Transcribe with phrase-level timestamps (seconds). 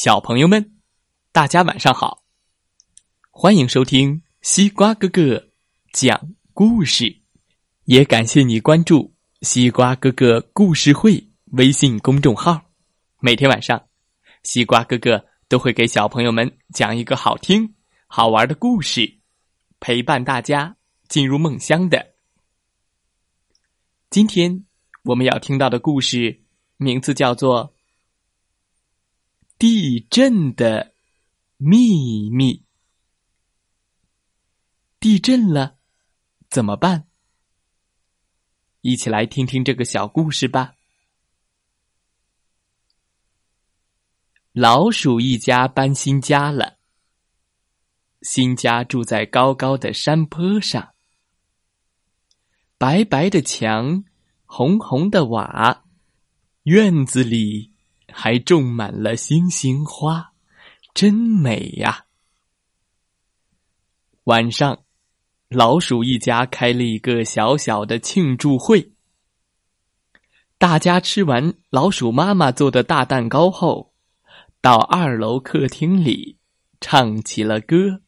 [0.00, 0.76] 小朋友们，
[1.32, 2.22] 大家晚上好！
[3.32, 5.48] 欢迎收听西瓜哥哥
[5.92, 7.22] 讲故事，
[7.86, 12.62] 也感谢你关注西瓜哥哥故事会微信公众号。
[13.18, 13.88] 每天晚上，
[14.44, 17.74] 西瓜哥哥都会给小朋友们讲一个好听、
[18.06, 19.18] 好玩的故事，
[19.80, 20.76] 陪伴大家
[21.08, 22.14] 进入梦乡的。
[24.10, 24.64] 今天
[25.02, 26.44] 我们要听到的故事
[26.76, 27.74] 名字叫做。
[29.58, 30.94] 地震的
[31.56, 32.64] 秘密。
[35.00, 35.78] 地震了，
[36.48, 37.08] 怎么办？
[38.82, 40.74] 一起来听听这个小故事吧。
[44.52, 46.78] 老鼠一家搬新家了，
[48.22, 50.94] 新家住在高高的山坡上，
[52.76, 54.04] 白白的墙，
[54.44, 55.84] 红红的瓦，
[56.62, 57.76] 院子里。
[58.12, 60.32] 还种满了星星花，
[60.94, 62.06] 真美呀！
[64.24, 64.84] 晚上，
[65.48, 68.92] 老鼠一家开了一个小小的庆祝会。
[70.58, 73.94] 大家吃完老鼠妈妈做的大蛋糕后，
[74.60, 76.36] 到二楼客厅里
[76.80, 78.02] 唱起了歌，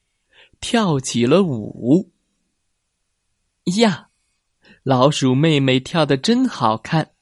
[0.60, 2.10] 跳起了舞。
[3.76, 4.08] 呀，
[4.82, 7.12] 老鼠妹妹跳的真好看！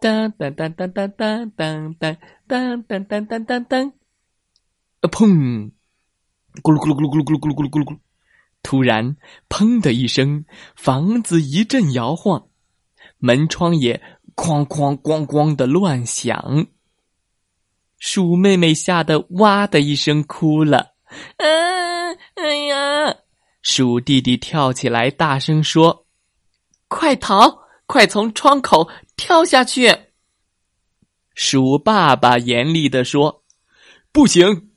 [0.00, 2.16] 当当当当当当当当
[2.48, 3.92] 当当当当当当，
[5.02, 5.72] 砰！
[6.62, 7.98] 咕噜咕噜咕噜咕噜咕噜咕噜咕噜咕噜咕噜！
[8.62, 9.16] 突然，
[9.48, 12.48] 砰的一声，房子一阵摇晃，
[13.18, 14.02] 门窗也
[14.34, 16.66] 哐哐咣咣的乱响。
[17.98, 20.94] 鼠妹妹吓得哇的一声哭了。
[21.36, 23.16] 嗯，哎呀！
[23.62, 26.06] 鼠弟弟跳起来，大声说
[26.88, 27.60] ：“快逃！
[27.86, 28.88] 快从窗口！”
[29.20, 30.06] 跳下去！
[31.34, 33.44] 鼠爸爸严厉的说
[34.10, 34.70] ：“不行，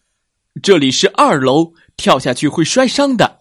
[0.61, 3.39] 这里是二楼，跳下去会摔伤的。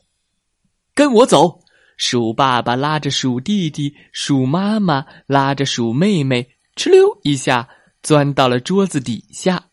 [0.94, 1.60] 跟我走。”
[1.98, 7.68] 鼠爸爸拉着鼠弟弟，鼠妈妈拉着鼠妹妹，哧溜一下
[8.02, 9.70] 钻到了桌子底下。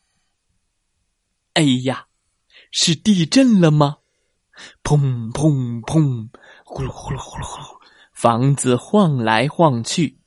[1.54, 2.08] 哎呀，
[2.72, 3.98] 是地震了吗？
[4.84, 6.30] 砰砰砰！
[6.66, 7.80] 呼噜呼噜呼噜呼噜，
[8.14, 10.19] 房子晃来晃去。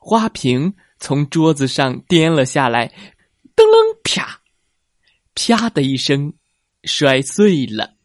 [0.00, 2.88] 花瓶从桌子上颠了下来，
[3.54, 4.40] 噔楞啪，
[5.34, 6.32] 啪的一声，
[6.84, 7.96] 摔碎了。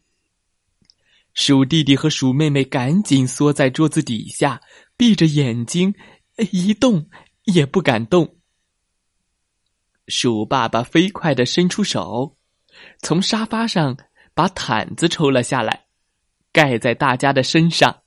[1.32, 4.60] 鼠弟弟和鼠妹妹赶紧缩在桌子底下，
[4.96, 5.94] 闭着眼睛，
[6.52, 7.08] 一动
[7.44, 8.36] 也不敢动。
[10.06, 12.36] 鼠爸爸飞快的伸出手，
[13.00, 13.96] 从沙发上
[14.34, 15.86] 把毯子抽了下来，
[16.52, 18.02] 盖在大家的身上。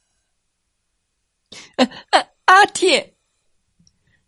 [2.45, 3.13] 阿嚏。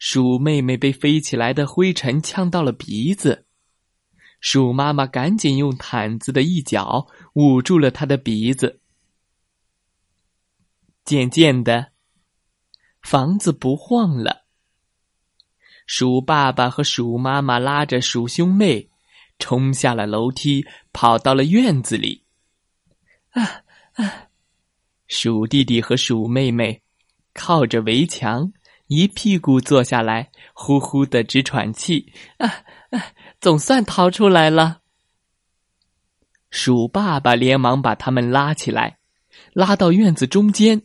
[0.02, 3.46] 鼠妹妹被飞起来的灰尘呛到了鼻子，
[4.40, 8.82] 鼠妈妈赶紧用毯子的一角捂住了她的鼻子。
[11.06, 11.92] 渐渐的，
[13.04, 14.48] 房子不晃了。
[15.86, 18.90] 鼠爸爸和鼠妈妈拉着鼠兄妹，
[19.38, 22.26] 冲下了楼梯，跑到了院子里。
[23.30, 23.44] 啊
[23.94, 24.30] 啊！
[25.06, 26.82] 鼠弟弟和鼠妹妹
[27.36, 28.52] 靠着围墙。
[28.94, 32.12] 一屁股坐下来，呼呼的直喘气。
[32.40, 32.46] 啊
[32.90, 33.14] 啊！
[33.40, 34.82] 总算逃出来了。
[36.50, 38.98] 鼠爸爸连忙把他们拉起来，
[39.54, 40.82] 拉到院子中间。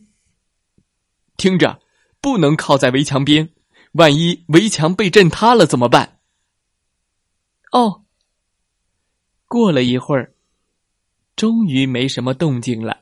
[1.37, 1.81] 听着，
[2.21, 3.51] 不能靠在围墙边，
[3.95, 6.21] 万一围墙被震塌了怎么办？
[7.73, 8.05] 哦。
[9.49, 10.33] 过了一会儿，
[11.35, 13.01] 终于没什么动静了。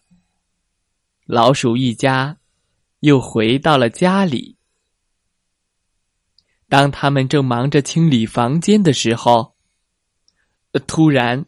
[1.27, 2.39] 老鼠一家
[3.01, 4.54] 又回到了家里。
[6.75, 9.55] 当他们正忙着清理房间的时候，
[10.89, 11.47] 突然，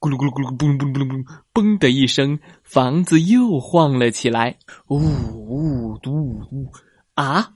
[0.00, 4.58] 咕噜咕噜咕噜嘣嘣嘣嘣嘣的一声，房子又晃了起来。
[4.88, 6.72] 呜呜嘟嘟
[7.16, 7.52] 啊！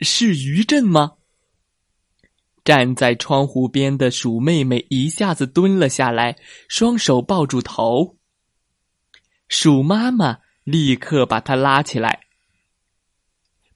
[0.00, 1.12] 是余震吗？
[2.64, 6.36] 站在窗户边的鼠妹妹一下子蹲了下来，
[6.66, 8.16] 双手抱住头。
[9.46, 12.22] 鼠妈妈立刻把她拉起来，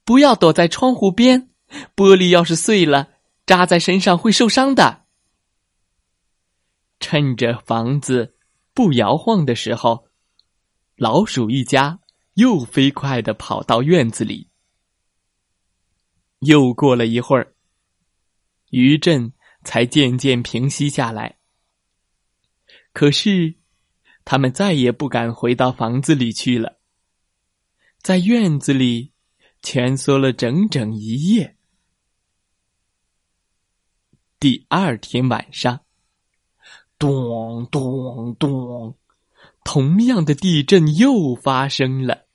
[0.05, 1.51] 不要躲在窗户边。
[1.97, 3.15] 玻璃要是碎了，
[3.47, 5.05] 扎在身上会受伤的。
[7.01, 8.37] 趁着房子
[8.73, 10.09] 不摇晃的时候，
[10.97, 12.01] 老鼠一家
[12.35, 14.49] 又飞快的跑到院子里。
[16.41, 17.55] 又过了一会儿，
[18.71, 19.33] 余震
[19.65, 21.39] 才渐渐平息下来。
[22.93, 23.57] 可是，
[24.25, 26.79] 他们再也不敢回到房子里去了，
[28.01, 29.13] 在院子里
[29.63, 31.57] 蜷缩了整整一夜。
[34.45, 35.81] 第二天晚上，
[36.99, 38.95] 咚咚咚，
[39.65, 42.27] 同样的地震又发生了。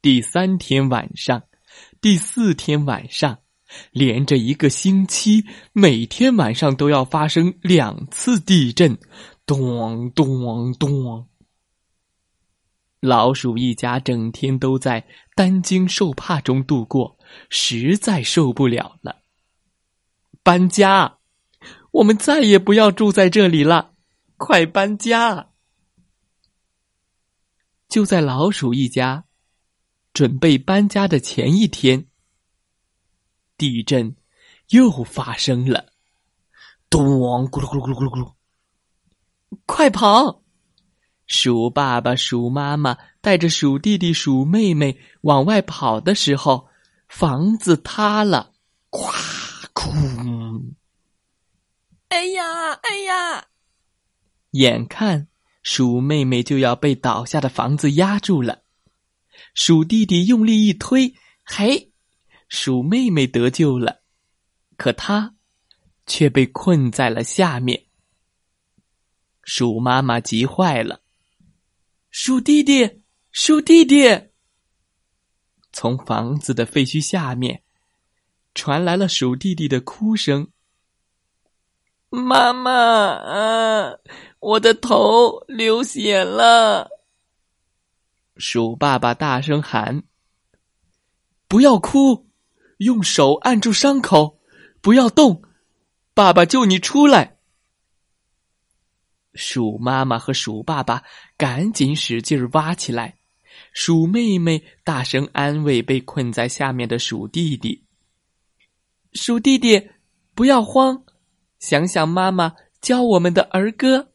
[0.00, 1.42] 第三天晚上，
[2.00, 3.40] 第四天晚上，
[3.90, 5.44] 连着一个星期，
[5.74, 8.96] 每天晚上都要发生两次地震，
[9.44, 11.28] 咚咚咚。
[13.00, 17.18] 老鼠一家整天都在担惊受怕中度过，
[17.50, 19.25] 实在受不了了。
[20.46, 21.18] 搬家，
[21.90, 23.94] 我们再也不要住在这里了，
[24.36, 25.48] 快搬家！
[27.88, 29.24] 就在老鼠一家。
[30.12, 32.06] 准备搬家的前一天，
[33.58, 34.14] 地震
[34.68, 35.86] 又发生了，
[36.88, 37.04] 咚！
[37.48, 38.32] 咕噜咕噜咕噜咕噜咕噜！
[39.66, 40.44] 快跑！
[41.26, 46.68] 鼠爸爸、鼠妈妈带着鼠弟弟、鼠妹妹往外跑的时候，
[47.08, 48.52] 房子塌了，
[48.92, 49.10] 咵！
[49.72, 49.92] 空！
[52.16, 52.72] 哎呀！
[52.72, 53.48] 哎呀！
[54.52, 55.28] 眼看
[55.62, 58.62] 鼠妹妹就要被倒下的房子压住了。
[59.52, 61.14] 鼠弟弟用力一推，
[61.44, 61.92] 嘿，
[62.48, 64.00] 鼠妹妹得救了，
[64.78, 65.34] 可他
[66.06, 67.84] 却被困在了下面。
[69.42, 71.02] 鼠妈妈急坏了，
[72.10, 74.30] 鼠弟弟，鼠弟弟！
[75.70, 77.62] 从房子的废墟下面
[78.54, 80.50] 传来了鼠弟弟的哭声
[82.16, 83.92] ：“妈妈啊，
[84.40, 86.90] 我的头流血了。”
[88.36, 90.02] 鼠爸爸大声喊
[91.48, 92.28] ：“不要哭，
[92.78, 94.40] 用手按住伤口，
[94.80, 95.42] 不要动，
[96.14, 97.38] 爸爸救你出来。”
[99.34, 101.02] 鼠妈妈和鼠爸爸
[101.36, 103.16] 赶紧使劲挖起来，
[103.72, 107.86] 鼠妹妹大声安慰被困在下面的鼠弟弟
[109.12, 109.90] ：“鼠弟弟，
[110.34, 111.04] 不要慌，
[111.66, 114.12] 想想妈妈教我们的儿歌。”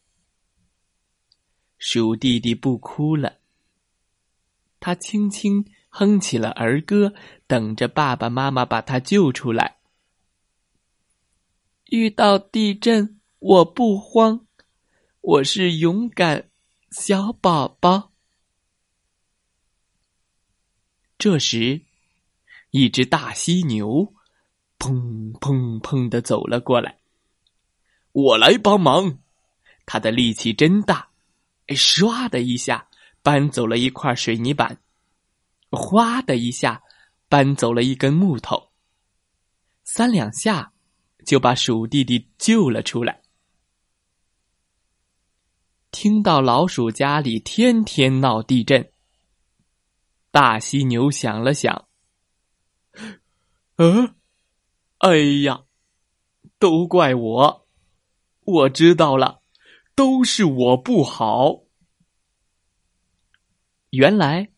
[1.78, 3.40] 鼠弟弟不哭了。
[4.80, 7.14] 他轻轻哼起了儿歌，
[7.48, 9.80] 等着爸爸妈妈把他救出来。
[11.88, 14.48] 遇到地震我不慌，
[15.20, 16.50] 我是勇敢
[16.92, 18.14] 小宝宝。
[21.18, 21.82] 这时，
[22.70, 24.14] 一只大犀牛
[24.80, 27.01] 砰砰砰的走了过来。
[28.12, 29.20] 我来帮忙，
[29.86, 31.10] 他的力气真大，
[31.68, 32.88] 唰的一下。
[33.24, 34.82] 搬走了一块水泥板，
[35.70, 36.82] 哗的一下，
[37.30, 38.72] 搬走了一根木头。
[39.84, 40.74] 三两下，
[41.24, 43.22] 就把鼠弟弟救了出来。
[45.92, 48.92] 听到老鼠家里天天闹地震，
[50.32, 51.88] 大犀牛想了想，
[53.76, 54.16] 嗯，
[54.98, 55.66] 哎呀，
[56.58, 57.61] 都怪我，
[58.44, 59.42] 我知道了，
[59.96, 61.64] 都是我不好。
[63.92, 64.52] 原来，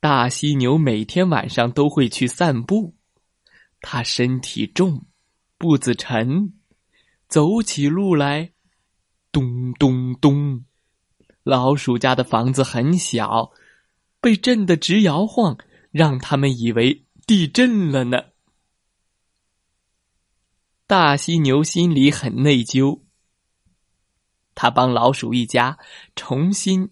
[0.00, 2.94] 大犀牛每天晚上都会去散步。
[3.80, 5.06] 它身体重，
[5.56, 6.54] 步子沉，
[7.28, 8.52] 走起路来
[9.30, 10.64] 咚咚咚。
[11.42, 13.52] 老鼠家的房子很小，
[14.20, 15.58] 被震得直摇晃，
[15.90, 18.18] 让他们以为地震了呢。
[20.86, 23.02] 大犀牛心里很内疚，
[24.58, 25.78] 他帮老鼠一家
[26.16, 26.90] 重新。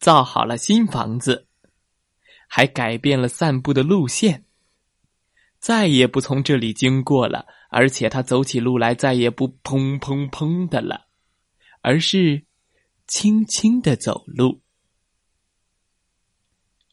[0.00, 1.46] 造好了新房子，
[2.48, 4.44] 还改变了散步的路线，
[5.60, 7.46] 再也不从这里经过了。
[7.70, 11.06] 而且他走起路来再也不砰砰砰的了，
[11.82, 12.44] 而是
[13.06, 14.60] 轻轻的走路。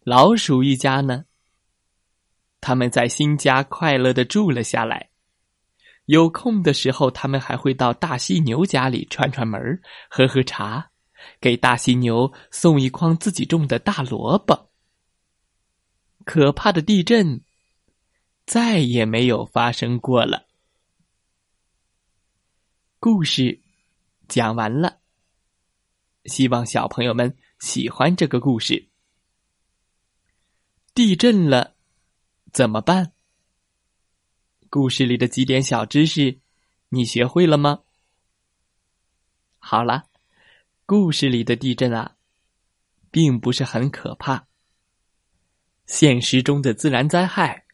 [0.03, 1.25] 老鼠一家呢，
[2.61, 5.08] 他们在新家快乐的住了下来。
[6.09, 10.89] 有空的时候，他们还会到大犀牛家里串串门喝喝茶。
[11.39, 14.71] 给大犀牛送一筐自己种的大萝卜。
[16.25, 17.43] 可怕的地震
[18.47, 20.47] 再也没有发生过了。
[22.99, 23.61] 故事
[24.27, 25.01] 讲完了，
[26.25, 28.89] 希望小朋友们喜欢这个故事。
[30.95, 31.75] 地震了
[32.51, 33.11] 怎么办？
[34.69, 36.39] 故事里的几点小知识，
[36.89, 37.81] 你学会了吗？
[39.57, 40.05] 好了。
[40.85, 42.15] 故事里的地震啊，
[43.11, 44.47] 并不是很可怕。
[45.85, 47.65] 现实中的自然灾害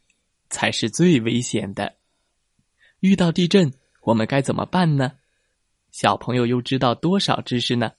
[0.49, 1.95] 才是最危险的。
[2.99, 5.13] 遇到地震，我们该怎么办呢？
[5.91, 7.91] 小朋友又知道多少知识呢？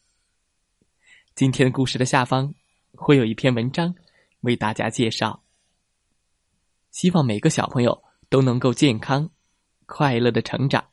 [1.34, 2.54] 今天故事的下方
[2.92, 3.94] 会有一篇文章
[4.40, 5.42] 为大家介绍。
[6.90, 8.04] 希望每个小朋友
[8.36, 9.30] 都能够健康、
[9.86, 10.90] 快乐的成长。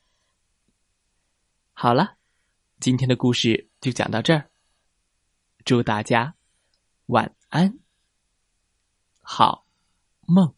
[1.74, 2.16] 好了。
[2.80, 4.48] 今天的故事就讲到这儿，
[5.62, 6.36] 祝大家
[7.04, 7.78] 晚安，
[9.20, 9.66] 好
[10.22, 10.54] 梦。